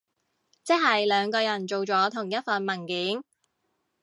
[0.63, 3.23] 即係兩個人做咗同一份文件？